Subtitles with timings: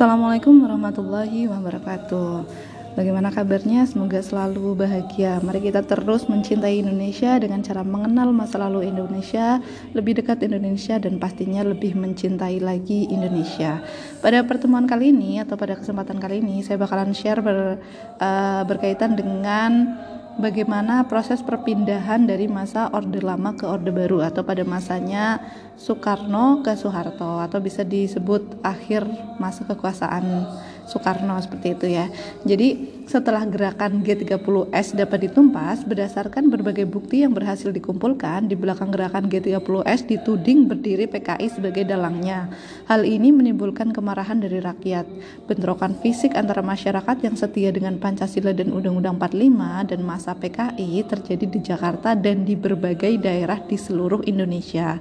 [0.00, 2.48] Assalamualaikum warahmatullahi wabarakatuh.
[2.96, 3.84] Bagaimana kabarnya?
[3.84, 5.44] Semoga selalu bahagia.
[5.44, 9.60] Mari kita terus mencintai Indonesia dengan cara mengenal masa lalu Indonesia,
[9.92, 13.84] lebih dekat Indonesia dan pastinya lebih mencintai lagi Indonesia.
[14.24, 17.76] Pada pertemuan kali ini atau pada kesempatan kali ini saya bakalan share ber,
[18.24, 20.00] uh, berkaitan dengan
[20.38, 25.40] bagaimana proses perpindahan dari masa Orde Lama ke Orde Baru atau pada masanya
[25.74, 29.08] Soekarno ke Soeharto atau bisa disebut akhir
[29.40, 30.46] masa kekuasaan
[30.90, 32.10] Soekarno seperti itu ya.
[32.42, 39.30] Jadi setelah gerakan G30S dapat ditumpas berdasarkan berbagai bukti yang berhasil dikumpulkan di belakang gerakan
[39.30, 42.50] G30S dituding berdiri PKI sebagai dalangnya.
[42.90, 45.06] Hal ini menimbulkan kemarahan dari rakyat.
[45.46, 51.46] Bentrokan fisik antara masyarakat yang setia dengan Pancasila dan Undang-Undang 45 dan masa PKI terjadi
[51.46, 54.98] di Jakarta dan di berbagai daerah di seluruh Indonesia.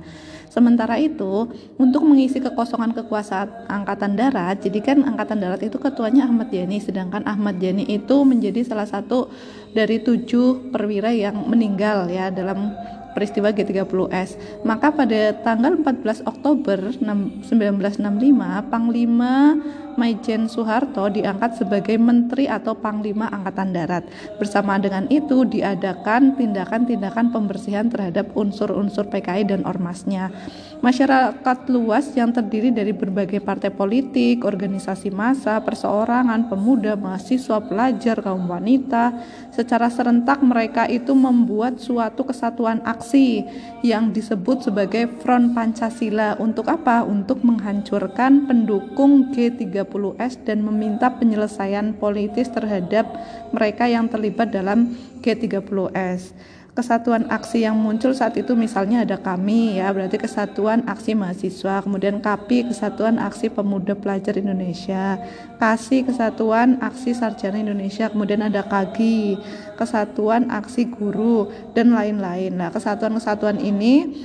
[0.59, 1.47] Sementara itu,
[1.79, 7.23] untuk mengisi kekosongan kekuasaan Angkatan Darat, jadi kan Angkatan Darat itu ketuanya Ahmad Yani, sedangkan
[7.23, 9.31] Ahmad Yani itu menjadi salah satu
[9.71, 12.75] dari tujuh perwira yang meninggal ya dalam
[13.15, 14.35] peristiwa G30S.
[14.67, 19.55] Maka pada tanggal 14 Oktober 1965, Panglima
[19.99, 24.07] Maijen Soeharto diangkat sebagai Menteri atau Panglima Angkatan Darat.
[24.39, 30.31] Bersama dengan itu diadakan tindakan-tindakan pembersihan terhadap unsur-unsur PKI dan ormasnya.
[30.79, 38.47] Masyarakat luas yang terdiri dari berbagai partai politik, organisasi massa, perseorangan, pemuda, mahasiswa, pelajar, kaum
[38.47, 39.11] wanita,
[39.51, 43.43] secara serentak mereka itu membuat suatu kesatuan aksi
[43.83, 46.39] yang disebut sebagai Front Pancasila.
[46.39, 47.03] Untuk apa?
[47.03, 53.09] Untuk menghancurkan pendukung G30 G30S dan meminta penyelesaian politis terhadap
[53.49, 54.93] mereka yang terlibat dalam
[55.25, 56.37] G30S.
[56.69, 62.23] Kesatuan aksi yang muncul saat itu misalnya ada kami ya berarti kesatuan aksi mahasiswa kemudian
[62.23, 65.19] KAPI kesatuan aksi pemuda pelajar Indonesia
[65.59, 69.35] KASI kesatuan aksi sarjana Indonesia kemudian ada KAGI
[69.75, 74.15] kesatuan aksi guru dan lain-lain nah kesatuan-kesatuan ini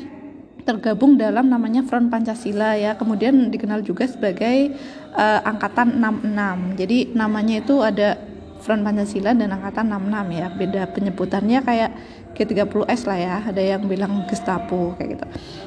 [0.65, 2.97] tergabung dalam namanya Front Pancasila ya.
[2.97, 4.75] Kemudian dikenal juga sebagai
[5.13, 8.17] uh, angkatan 66 jadi namanya itu ada
[8.65, 10.47] Front Pancasila dan angkatan 66 ya.
[10.49, 11.91] Beda penyebutannya kayak
[12.33, 13.37] G30S lah ya.
[13.45, 15.27] Ada yang bilang Gestapo kayak gitu.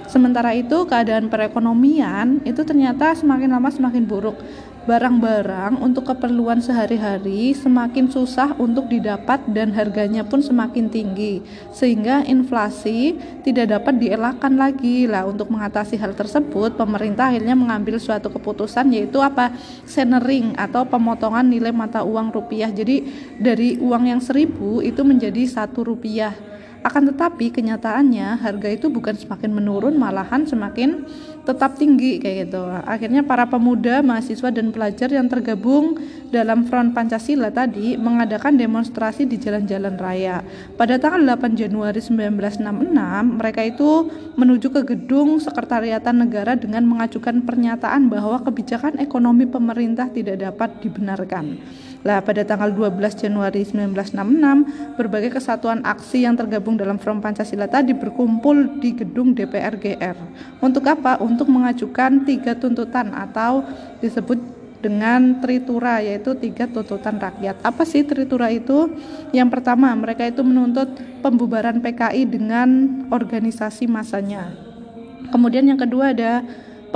[0.10, 4.42] Sementara itu keadaan perekonomian itu ternyata semakin lama semakin buruk
[4.88, 11.44] barang-barang untuk keperluan sehari-hari semakin susah untuk didapat dan harganya pun semakin tinggi
[11.76, 15.04] sehingga inflasi tidak dapat dielakkan lagi.
[15.04, 19.52] Lah untuk mengatasi hal tersebut pemerintah akhirnya mengambil suatu keputusan yaitu apa?
[19.84, 22.72] Centering atau pemotongan nilai mata uang rupiah.
[22.72, 23.04] Jadi
[23.36, 29.52] dari uang yang seribu itu menjadi satu rupiah akan tetapi kenyataannya harga itu bukan semakin
[29.54, 31.06] menurun malahan semakin
[31.48, 32.60] tetap tinggi kayak gitu.
[32.84, 35.96] Akhirnya para pemuda, mahasiswa dan pelajar yang tergabung
[36.28, 40.44] dalam Front Pancasila tadi mengadakan demonstrasi di jalan-jalan raya.
[40.76, 48.12] Pada tanggal 8 Januari 1966, mereka itu menuju ke gedung Sekretariatan Negara dengan mengajukan pernyataan
[48.12, 51.64] bahwa kebijakan ekonomi pemerintah tidak dapat dibenarkan.
[52.08, 57.92] Lah pada tanggal 12 Januari 1966, berbagai kesatuan aksi yang tergabung dalam Front Pancasila tadi
[57.92, 60.16] berkumpul di gedung DPR GR.
[60.64, 61.20] Untuk apa?
[61.20, 63.62] Untuk untuk mengajukan tiga tuntutan atau
[64.02, 64.42] disebut
[64.82, 67.62] dengan tritura yaitu tiga tuntutan rakyat.
[67.62, 68.90] Apa sih tritura itu?
[69.38, 72.68] Yang pertama, mereka itu menuntut pembubaran PKI dengan
[73.14, 74.50] organisasi masanya.
[75.30, 76.42] Kemudian yang kedua ada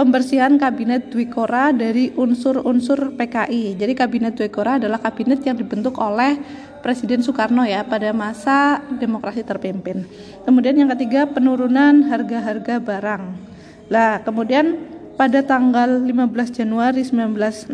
[0.01, 3.77] pembersihan kabinet Dwikora dari unsur-unsur PKI.
[3.77, 6.41] Jadi kabinet Dwikora adalah kabinet yang dibentuk oleh
[6.81, 10.09] Presiden Soekarno ya pada masa demokrasi terpimpin.
[10.41, 13.23] Kemudian yang ketiga penurunan harga-harga barang.
[13.93, 14.89] Lah, kemudian
[15.21, 17.69] pada tanggal 15 Januari 1966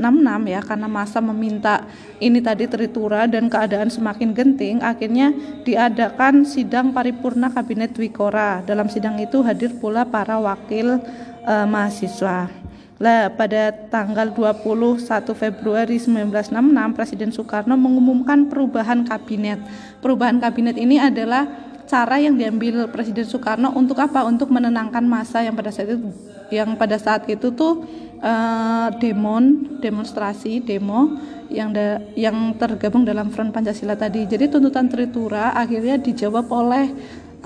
[0.51, 1.87] ya karena masa meminta
[2.19, 5.31] ini tadi teritura dan keadaan semakin genting akhirnya
[5.63, 10.99] diadakan sidang paripurna kabinet Wikora dalam sidang itu hadir pula para wakil
[11.47, 12.51] e, mahasiswa
[12.97, 14.99] lah pada tanggal 21
[15.37, 19.61] Februari 1966 Presiden Soekarno mengumumkan perubahan kabinet
[20.01, 21.45] perubahan kabinet ini adalah
[21.87, 24.27] cara yang diambil Presiden Soekarno untuk apa?
[24.27, 26.11] Untuk menenangkan masa yang pada saat itu
[26.51, 27.87] yang pada saat itu tuh
[28.19, 31.15] uh, demon, demonstrasi, demo
[31.47, 34.27] yang da, yang tergabung dalam Front Pancasila tadi.
[34.27, 36.91] Jadi tuntutan Tritura akhirnya dijawab oleh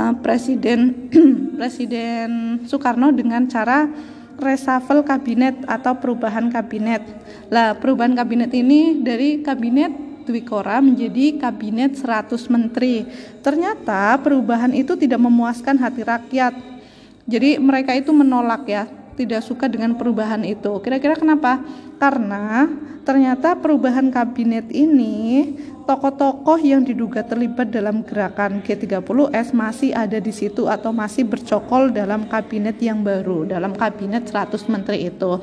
[0.02, 1.10] uh, Presiden
[1.60, 3.86] Presiden Soekarno dengan cara
[4.42, 7.06] reshuffle kabinet atau perubahan kabinet.
[7.54, 9.94] Lah, perubahan kabinet ini dari kabinet
[10.26, 13.06] Dwikora menjadi kabinet 100 menteri.
[13.46, 16.54] Ternyata perubahan itu tidak memuaskan hati rakyat.
[17.30, 20.74] Jadi mereka itu menolak ya, tidak suka dengan perubahan itu.
[20.82, 21.62] Kira-kira kenapa?
[22.02, 22.66] Karena
[23.06, 25.54] ternyata perubahan kabinet ini
[25.84, 32.26] tokoh-tokoh yang diduga terlibat dalam gerakan G30S masih ada di situ atau masih bercokol dalam
[32.26, 35.42] kabinet yang baru, dalam kabinet 100 menteri itu.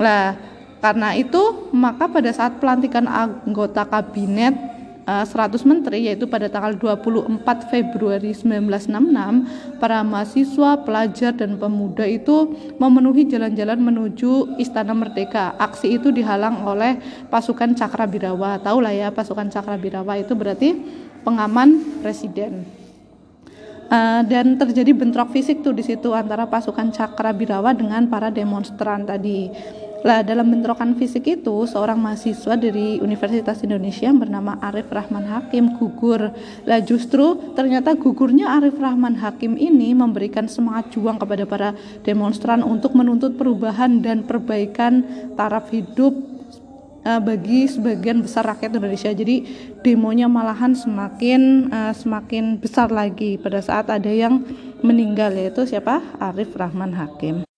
[0.00, 0.36] Nah,
[0.84, 4.52] karena itu maka pada saat pelantikan anggota kabinet
[5.04, 12.56] 100 eh, menteri yaitu pada tanggal 24 Februari 1966 para mahasiswa, pelajar dan pemuda itu
[12.80, 15.52] memenuhi jalan-jalan menuju Istana Merdeka.
[15.60, 16.96] Aksi itu dihalang oleh
[17.28, 18.56] pasukan Cakrabirawa.
[18.64, 20.72] Tahu lah ya pasukan Cakrabirawa itu berarti
[21.20, 22.64] pengaman presiden.
[23.84, 29.52] Uh, dan terjadi bentrok fisik tuh di situ antara pasukan Cakrabirawa dengan para demonstran tadi.
[30.04, 35.80] Lah dalam bentrokan fisik itu seorang mahasiswa dari Universitas Indonesia yang bernama Arif Rahman Hakim
[35.80, 36.28] gugur.
[36.68, 41.72] Lah justru ternyata gugurnya Arif Rahman Hakim ini memberikan semangat juang kepada para
[42.04, 45.08] demonstran untuk menuntut perubahan dan perbaikan
[45.40, 46.12] taraf hidup
[47.08, 49.08] uh, bagi sebagian besar rakyat Indonesia.
[49.08, 49.48] Jadi
[49.80, 54.44] demonya malahan semakin uh, semakin besar lagi pada saat ada yang
[54.84, 56.04] meninggal yaitu siapa?
[56.20, 57.48] Arif Rahman Hakim.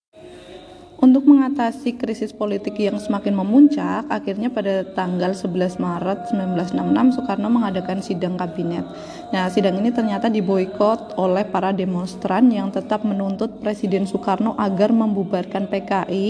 [0.96, 8.00] Untuk mengatasi krisis politik yang semakin memuncak, akhirnya pada tanggal 11 Maret 1966 Soekarno mengadakan
[8.00, 8.81] sidang kabinet.
[9.28, 15.69] Nah, sidang ini ternyata diboykot oleh para demonstran yang tetap menuntut Presiden Soekarno agar membubarkan
[15.69, 16.28] PKI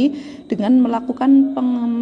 [0.51, 1.95] dengan melakukan pengem,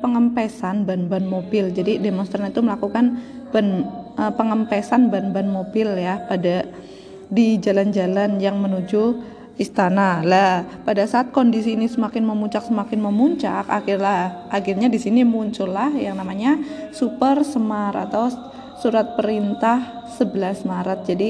[0.00, 1.68] pengempesan ban-ban mobil.
[1.68, 3.20] Jadi demonstran itu melakukan
[3.52, 3.84] ban,
[4.16, 6.64] uh, pengempesan ban-ban mobil ya pada
[7.28, 10.20] di jalan-jalan yang menuju istana.
[10.20, 16.16] Lah, pada saat kondisi ini semakin memuncak semakin memuncak, akhirnya akhirnya di sini muncullah yang
[16.20, 16.60] namanya
[16.92, 18.28] Super Semar atau
[18.76, 20.98] surat perintah 11 Maret.
[21.08, 21.28] Jadi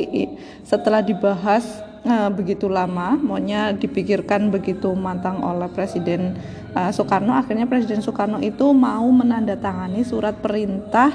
[0.67, 6.35] setelah dibahas uh, begitu lama, maunya dipikirkan begitu matang oleh Presiden
[6.75, 11.15] uh, Soekarno, akhirnya Presiden Soekarno itu mau menandatangani surat perintah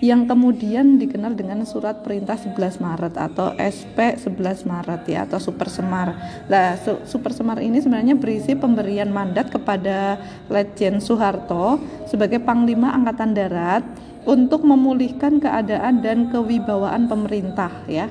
[0.00, 5.68] yang kemudian dikenal dengan surat perintah 11 Maret atau SP 11 Maret ya atau Super
[5.68, 6.16] Semar.
[6.48, 10.16] Nah, Super Semar ini sebenarnya berisi pemberian mandat kepada
[10.48, 11.76] Letjen Soeharto
[12.08, 13.84] sebagai Panglima Angkatan Darat
[14.24, 18.08] untuk memulihkan keadaan dan kewibawaan pemerintah ya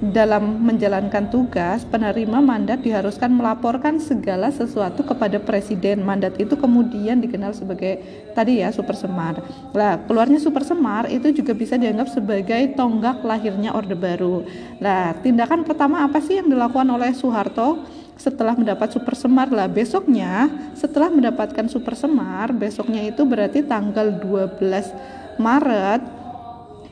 [0.00, 6.00] dalam menjalankan tugas, penerima mandat diharuskan melaporkan segala sesuatu kepada presiden.
[6.00, 8.00] Mandat itu kemudian dikenal sebagai
[8.32, 9.44] tadi ya super semar.
[9.76, 14.48] Nah, keluarnya super semar itu juga bisa dianggap sebagai tonggak lahirnya Orde Baru.
[14.80, 18.00] Nah, tindakan pertama apa sih yang dilakukan oleh Soeharto?
[18.20, 25.40] setelah mendapat super semar lah besoknya setelah mendapatkan super semar besoknya itu berarti tanggal 12
[25.40, 26.04] Maret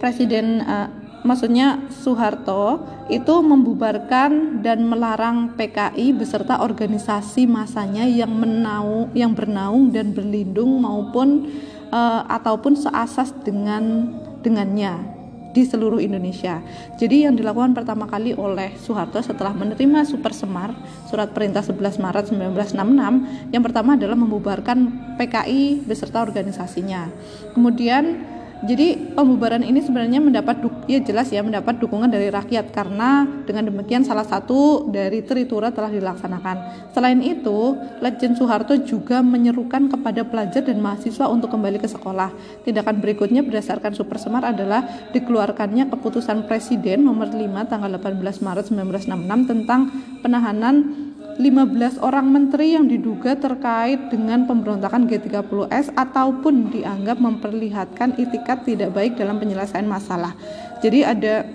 [0.00, 0.88] Presiden uh,
[1.22, 10.12] maksudnya Soeharto itu membubarkan dan melarang PKI beserta organisasi masanya yang menau yang bernaung dan
[10.14, 11.48] berlindung maupun
[11.90, 15.18] uh, ataupun seasas dengan dengannya
[15.58, 16.60] di seluruh Indonesia.
[17.00, 20.76] Jadi yang dilakukan pertama kali oleh Soeharto setelah menerima Super Semar,
[21.08, 24.78] surat perintah 11 Maret 1966, yang pertama adalah membubarkan
[25.16, 27.08] PKI beserta organisasinya.
[27.56, 30.58] Kemudian jadi pembubaran ini sebenarnya mendapat
[30.90, 35.86] ya jelas ya mendapat dukungan dari rakyat karena dengan demikian salah satu dari teritura telah
[35.86, 36.90] dilaksanakan.
[36.90, 42.34] Selain itu, Legend Soeharto juga menyerukan kepada pelajar dan mahasiswa untuk kembali ke sekolah.
[42.66, 44.82] Tindakan berikutnya berdasarkan Super Semar adalah
[45.14, 47.38] dikeluarkannya keputusan Presiden nomor 5
[47.70, 49.80] tanggal 18 Maret 1966 tentang
[50.18, 51.07] penahanan
[51.38, 59.14] 15 orang menteri yang diduga terkait dengan pemberontakan G30S ataupun dianggap memperlihatkan itikat tidak baik
[59.14, 60.34] dalam penyelesaian masalah.
[60.82, 61.46] Jadi ada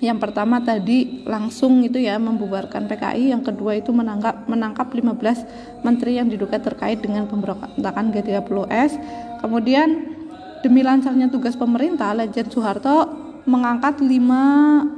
[0.00, 6.16] yang pertama tadi langsung itu ya membubarkan PKI, yang kedua itu menangkap menangkap 15 menteri
[6.16, 8.96] yang diduga terkait dengan pemberontakan G30S.
[9.44, 10.16] Kemudian
[10.64, 13.19] demi lancarnya tugas pemerintah, Legend Soeharto
[13.50, 14.42] mengangkat lima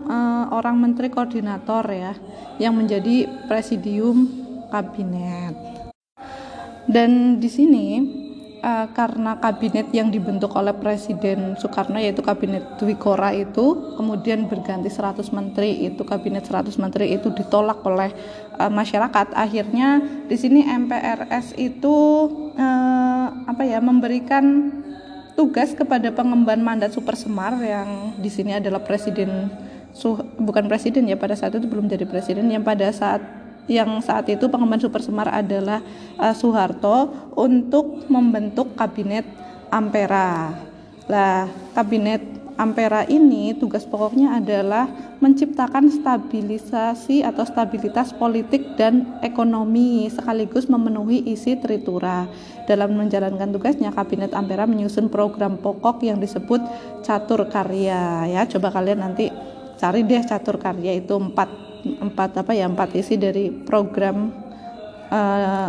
[0.04, 2.12] uh, orang menteri koordinator ya
[2.61, 4.28] yang menjadi presidium
[4.68, 5.56] kabinet.
[6.85, 7.87] Dan di sini
[8.62, 14.88] uh, karena kabinet yang dibentuk oleh Presiden Soekarno yaitu kabinet Dwi Kora itu kemudian berganti
[14.88, 18.14] 100 menteri itu kabinet 100 menteri itu ditolak oleh
[18.56, 21.97] uh, masyarakat akhirnya di sini MPRS itu
[22.56, 24.71] uh, apa ya memberikan
[25.35, 29.53] tugas kepada pengemban mandat Super Semar yang di sini adalah presiden
[30.41, 33.21] bukan presiden ya pada saat itu belum jadi presiden yang pada saat
[33.71, 35.85] yang saat itu pengemban Super Semar adalah
[36.19, 39.23] uh, Soeharto untuk membentuk kabinet
[39.71, 40.51] Ampera.
[41.07, 42.23] Lah, kabinet
[42.61, 51.56] Ampera ini tugas pokoknya adalah menciptakan stabilisasi atau stabilitas politik dan ekonomi sekaligus memenuhi isi
[51.56, 52.28] tritura.
[52.68, 56.61] Dalam menjalankan tugasnya, Kabinet Ampera menyusun program pokok yang disebut
[57.02, 58.28] catur karya.
[58.30, 59.32] Ya, coba kalian nanti
[59.80, 61.50] cari deh catur karya itu empat
[61.82, 64.30] empat apa ya empat isi dari program
[65.11, 65.68] uh,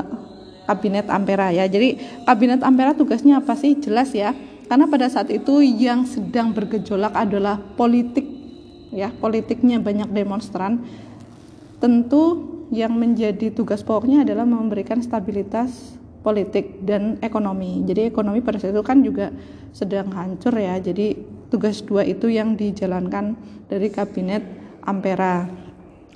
[0.69, 1.65] Kabinet Ampera ya.
[1.65, 3.75] Jadi Kabinet Ampera tugasnya apa sih?
[3.81, 4.31] Jelas ya
[4.67, 8.25] karena pada saat itu yang sedang bergejolak adalah politik
[8.93, 10.85] ya politiknya banyak demonstran.
[11.81, 17.83] Tentu yang menjadi tugas pokoknya adalah memberikan stabilitas politik dan ekonomi.
[17.83, 19.29] Jadi ekonomi pada saat itu kan juga
[19.75, 20.79] sedang hancur ya.
[20.79, 21.19] Jadi
[21.51, 23.35] tugas dua itu yang dijalankan
[23.67, 24.41] dari kabinet
[24.83, 25.62] Ampera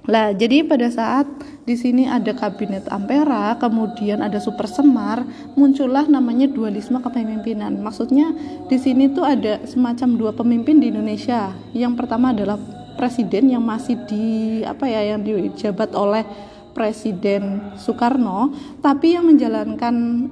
[0.07, 1.27] lah, jadi pada saat
[1.67, 5.27] di sini ada kabinet Ampera, kemudian ada Super Semar,
[5.59, 7.75] muncullah namanya dualisme kepemimpinan.
[7.83, 8.31] Maksudnya
[8.71, 11.51] di sini tuh ada semacam dua pemimpin di Indonesia.
[11.75, 12.55] Yang pertama adalah
[12.95, 16.23] presiden yang masih di apa ya yang dijabat oleh
[16.71, 18.53] Presiden Soekarno,
[18.85, 20.29] tapi yang menjalankan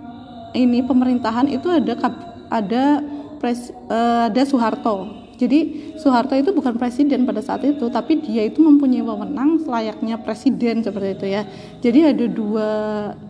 [0.55, 1.94] ini pemerintahan itu ada
[2.48, 2.84] ada
[3.41, 8.63] pres, uh, ada Soeharto jadi Soeharto itu bukan presiden pada saat itu, tapi dia itu
[8.63, 11.44] mempunyai wewenang selayaknya presiden seperti itu ya.
[11.84, 12.70] Jadi ada dua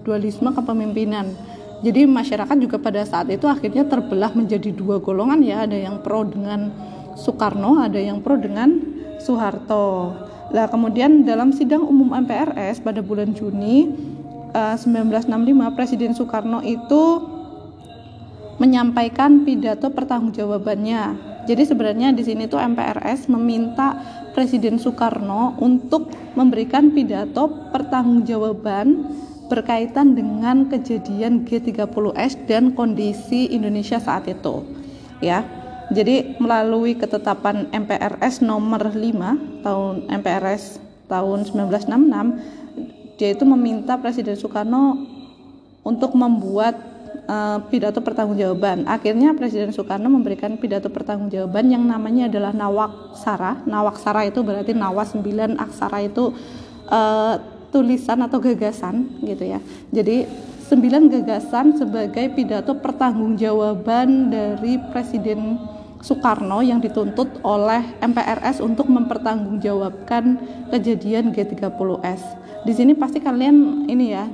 [0.05, 1.33] dualisme kepemimpinan.
[1.81, 6.21] Jadi masyarakat juga pada saat itu akhirnya terbelah menjadi dua golongan ya, ada yang pro
[6.25, 6.69] dengan
[7.17, 8.69] Soekarno, ada yang pro dengan
[9.17, 10.13] Soeharto.
[10.53, 13.89] Nah, kemudian dalam sidang umum MPRS pada bulan Juni
[14.53, 17.33] uh, eh, 1965 Presiden Soekarno itu
[18.55, 23.93] menyampaikan pidato pertanggungjawabannya jadi sebenarnya di sini tuh MPRS meminta
[24.33, 34.65] Presiden Soekarno untuk memberikan pidato pertanggungjawaban berkaitan dengan kejadian G30S dan kondisi Indonesia saat itu.
[35.21, 35.45] Ya.
[35.93, 45.05] Jadi melalui ketetapan MPRS nomor 5 tahun MPRS tahun 1966 dia itu meminta Presiden Soekarno
[45.85, 46.94] untuk membuat
[47.27, 48.85] uh, pidato pertanggungjawaban.
[48.89, 53.65] Akhirnya Presiden Soekarno memberikan pidato pertanggungjawaban yang namanya adalah Nawaksara.
[53.65, 56.33] Nawaksara itu berarti nawa sembilan aksara itu
[56.89, 57.35] uh,
[57.73, 59.59] tulisan atau gagasan gitu ya.
[59.91, 60.25] Jadi
[60.65, 65.59] sembilan gagasan sebagai pidato pertanggungjawaban dari Presiden
[66.05, 70.37] Soekarno yang dituntut oleh MPRS untuk mempertanggungjawabkan
[70.69, 72.21] kejadian G30S.
[72.65, 74.25] Di sini pasti kalian ini ya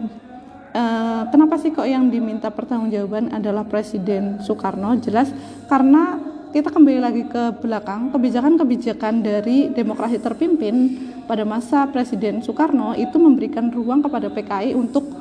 [0.71, 4.95] Uh, kenapa sih kok yang diminta pertanggungjawaban adalah Presiden Soekarno?
[5.03, 5.27] Jelas
[5.67, 6.15] karena
[6.55, 10.95] kita kembali lagi ke belakang, kebijakan-kebijakan dari demokrasi terpimpin
[11.27, 15.11] pada masa Presiden Soekarno itu memberikan ruang kepada PKI untuk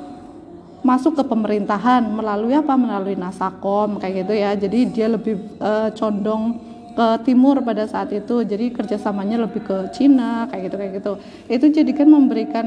[0.86, 2.78] masuk ke pemerintahan melalui apa?
[2.78, 4.50] Melalui Nasakom kayak gitu ya.
[4.54, 6.62] Jadi dia lebih uh, condong
[7.00, 8.44] ke timur pada saat itu.
[8.44, 11.12] Jadi kerjasamanya lebih ke Cina kayak gitu kayak gitu.
[11.48, 12.66] Itu jadikan memberikan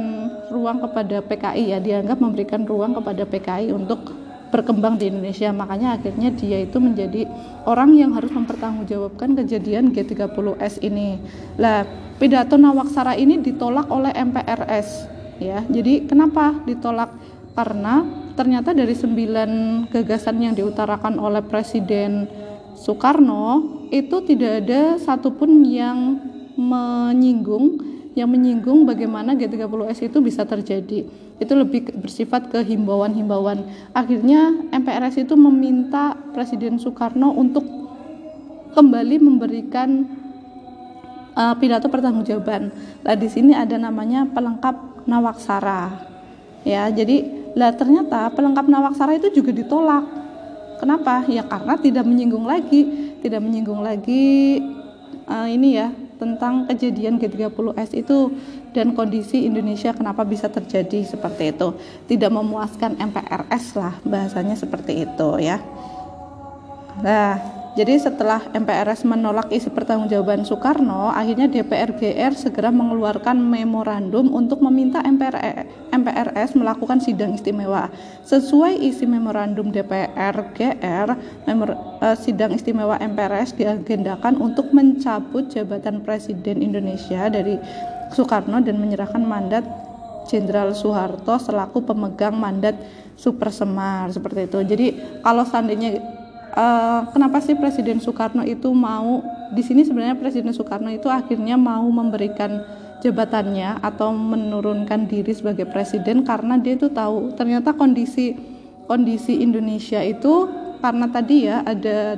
[0.50, 4.10] ruang kepada PKI ya dianggap memberikan ruang kepada PKI untuk
[4.50, 5.54] berkembang di Indonesia.
[5.54, 7.30] Makanya akhirnya dia itu menjadi
[7.70, 11.22] orang yang harus mempertanggungjawabkan kejadian G30S ini.
[11.62, 11.86] Lah
[12.18, 15.06] pidato Nawaksara ini ditolak oleh MPRS
[15.38, 15.62] ya.
[15.70, 17.14] Jadi kenapa ditolak?
[17.54, 18.02] Karena
[18.34, 22.26] ternyata dari sembilan gagasan yang diutarakan oleh Presiden
[22.74, 26.20] Soekarno itu tidak ada satupun yang
[26.58, 31.06] menyinggung yang menyinggung bagaimana G30S itu bisa terjadi.
[31.42, 33.66] Itu lebih bersifat ke himbauan-himbauan.
[33.90, 37.66] Akhirnya MPRS itu meminta Presiden Soekarno untuk
[38.78, 40.06] kembali memberikan
[41.34, 42.70] uh, pidato pertanggungjawaban.
[43.02, 46.14] Nah, di sini ada namanya pelengkap Nawaksara.
[46.64, 47.28] Ya, jadi
[47.58, 50.23] lah ternyata pelengkap Nawaksara itu juga ditolak
[50.84, 51.24] Kenapa?
[51.32, 54.60] Ya karena tidak menyinggung lagi, tidak menyinggung lagi
[55.32, 58.36] uh, ini ya tentang kejadian G30S itu
[58.76, 61.72] dan kondisi Indonesia kenapa bisa terjadi seperti itu.
[62.12, 65.64] Tidak memuaskan MPRS lah bahasanya seperti itu ya.
[67.00, 74.62] Nah, jadi setelah MPRS menolak isi pertanggungjawaban Soekarno, akhirnya DPR GR segera mengeluarkan memorandum untuk
[74.62, 77.90] meminta MPR, MPRS melakukan sidang istimewa.
[78.30, 81.08] Sesuai isi memorandum DPR GR,
[81.50, 87.58] memor, uh, sidang istimewa MPRS diagendakan untuk mencabut jabatan Presiden Indonesia dari
[88.14, 89.66] Soekarno dan menyerahkan mandat
[90.30, 92.78] Jenderal Soeharto selaku pemegang mandat
[93.18, 94.60] Super Semar seperti itu.
[94.64, 94.88] Jadi
[95.20, 96.13] kalau seandainya
[96.54, 101.86] uh, kenapa sih Presiden Soekarno itu mau di sini sebenarnya Presiden Soekarno itu akhirnya mau
[101.90, 102.64] memberikan
[103.04, 108.32] jabatannya atau menurunkan diri sebagai presiden karena dia itu tahu ternyata kondisi
[108.88, 110.48] kondisi Indonesia itu
[110.80, 112.16] karena tadi ya ada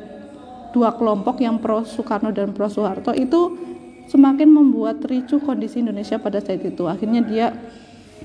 [0.69, 3.57] dua kelompok yang pro Soekarno dan pro Soeharto itu
[4.05, 6.85] semakin membuat ricu kondisi Indonesia pada saat itu.
[6.85, 7.47] Akhirnya dia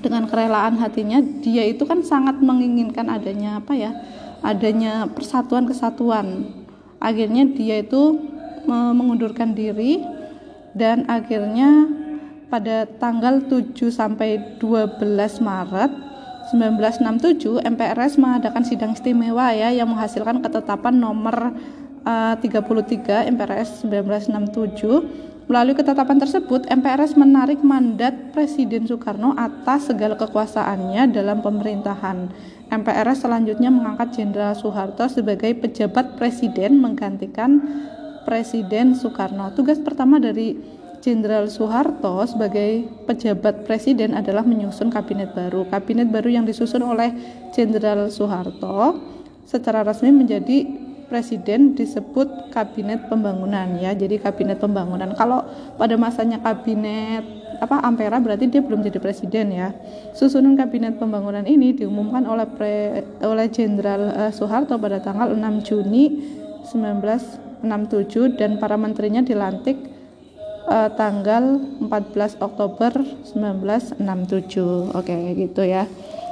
[0.01, 3.91] dengan kerelaan hatinya dia itu kan sangat menginginkan adanya apa ya
[4.41, 6.49] adanya persatuan kesatuan.
[7.01, 8.29] Akhirnya dia itu
[8.69, 10.01] mengundurkan diri
[10.77, 11.89] dan akhirnya
[12.51, 15.01] pada tanggal 7 sampai 12
[15.39, 15.91] Maret
[16.51, 21.55] 1967 MPRS mengadakan sidang istimewa ya yang menghasilkan ketetapan nomor
[22.03, 31.11] uh, 33 MPRS 1967 melalui ketetapan tersebut MPRS menarik mandat Presiden Soekarno atas segala kekuasaannya
[31.11, 32.31] dalam pemerintahan
[32.71, 37.59] MPRS selanjutnya mengangkat Jenderal Soeharto sebagai pejabat presiden menggantikan
[38.23, 40.55] Presiden Soekarno tugas pertama dari
[41.03, 45.65] Jenderal Soeharto sebagai pejabat presiden adalah menyusun kabinet baru.
[45.67, 47.11] Kabinet baru yang disusun oleh
[47.51, 49.01] Jenderal Soeharto
[49.43, 50.80] secara resmi menjadi
[51.11, 53.91] presiden disebut kabinet pembangunan ya.
[53.91, 55.11] Jadi kabinet pembangunan.
[55.19, 55.43] Kalau
[55.75, 57.27] pada masanya kabinet
[57.59, 59.75] apa Ampera berarti dia belum jadi presiden ya.
[60.15, 66.23] Susunan kabinet pembangunan ini diumumkan oleh pre, oleh Jenderal uh, Soeharto pada tanggal 6 Juni
[66.71, 69.75] 1967 dan para menterinya dilantik
[70.71, 73.03] uh, tanggal 14 Oktober
[73.35, 75.85] 1967 oke gitu ya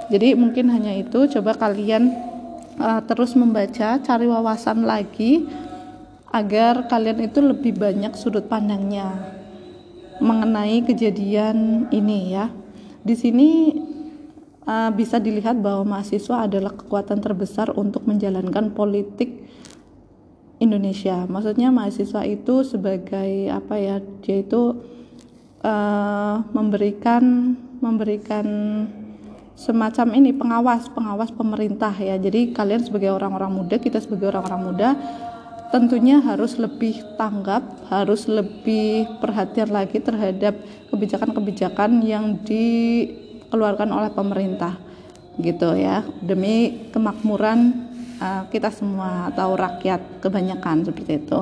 [0.09, 2.28] jadi mungkin hanya itu coba kalian
[2.79, 5.45] uh, terus membaca cari wawasan lagi
[6.31, 9.37] agar kalian itu lebih banyak sudut pandangnya
[10.19, 12.51] mengenai kejadian ini ya
[13.03, 13.49] di sini
[14.67, 19.47] uh, bisa dilihat bahwa mahasiswa adalah kekuatan terbesar untuk menjalankan politik
[20.59, 21.23] Indonesia.
[21.25, 24.03] Maksudnya mahasiswa itu sebagai apa ya?
[24.21, 24.75] Dia itu
[25.63, 28.45] uh, memberikan memberikan
[29.59, 32.15] semacam ini pengawas pengawas pemerintah ya.
[32.15, 34.89] Jadi kalian sebagai orang-orang muda, kita sebagai orang-orang muda
[35.69, 37.61] tentunya harus lebih tanggap,
[37.91, 40.57] harus lebih perhatian lagi terhadap
[40.89, 44.79] kebijakan-kebijakan yang dikeluarkan oleh pemerintah
[45.39, 47.87] gitu ya demi kemakmuran
[48.19, 51.39] uh, kita semua atau rakyat kebanyakan seperti itu.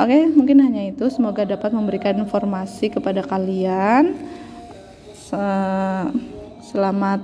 [0.00, 1.08] Oke, mungkin hanya itu.
[1.12, 4.16] Semoga dapat memberikan informasi kepada kalian.
[6.70, 7.18] Selamat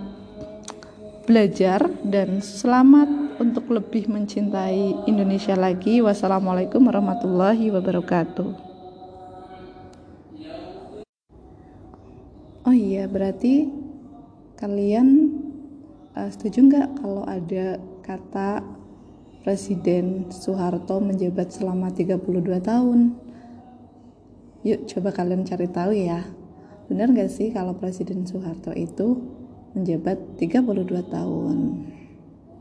[1.22, 6.02] belajar dan selamat untuk lebih mencintai Indonesia lagi.
[6.02, 8.50] Wassalamualaikum warahmatullahi wabarakatuh.
[12.66, 13.70] Oh iya, berarti
[14.58, 15.38] kalian
[16.18, 18.66] uh, setuju nggak kalau ada kata
[19.46, 22.18] Presiden Soeharto menjabat selama 32
[22.66, 23.14] tahun.
[24.66, 26.26] Yuk coba kalian cari tahu ya.
[26.90, 29.35] Benar gak sih kalau Presiden Soeharto itu
[29.76, 31.56] menjabat 32 tahun?